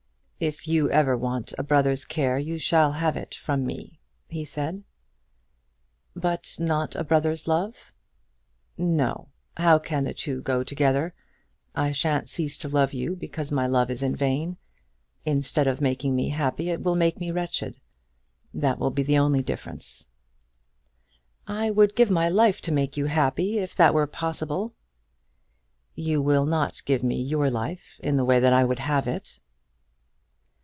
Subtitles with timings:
[0.43, 4.83] "If you ever want a brother's care you shall have it from me," he said.
[6.15, 7.93] "But not a brother's love?"
[8.75, 9.27] "No.
[9.57, 11.13] How can the two go together?
[11.75, 14.57] I shan't cease to love you because my love is in vain.
[15.25, 17.79] Instead of making me happy it will make me wretched.
[18.51, 20.09] That will be the only difference."
[21.45, 24.73] "I would give my life to make you happy, if that were possible."
[25.93, 29.37] "You will not give me your life in the way that I would have it."